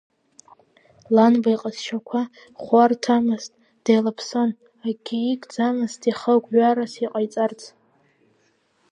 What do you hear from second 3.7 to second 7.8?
деилаԥсон, акгьы игӡамызт ихы гәҩарас иҟаиҵарц.